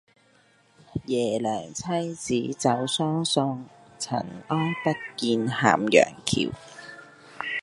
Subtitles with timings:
[1.05, 3.65] 耶娘妻子走相送，
[3.99, 6.51] 塵埃不見咸陽橋。